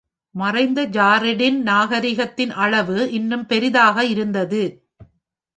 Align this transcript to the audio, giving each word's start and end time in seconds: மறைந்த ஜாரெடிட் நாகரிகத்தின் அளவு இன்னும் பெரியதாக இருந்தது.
மறைந்த 0.35 0.85
ஜாரெடிட் 0.87 1.59
நாகரிகத்தின் 1.61 2.53
அளவு 2.55 3.11
இன்னும் 3.11 3.45
பெரியதாக 3.45 4.05
இருந்தது. 4.05 4.63